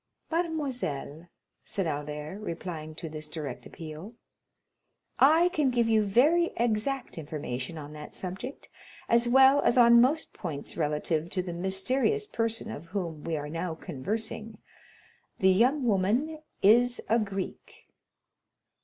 [0.31, 1.27] "Mademoiselle,"
[1.63, 4.15] said Albert, replying to this direct appeal,
[5.19, 8.67] "I can give you very exact information on that subject,
[9.07, 13.47] as well as on most points relative to the mysterious person of whom we are
[13.47, 14.57] now conversing—the
[15.51, 17.87] young woman is a Greek."